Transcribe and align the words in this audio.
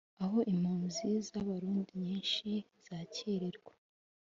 aho 0.23 0.37
impunzi 0.53 1.07
z’Abarundi 1.27 1.91
nyinshi 2.05 2.49
zakirirwa 2.85 3.73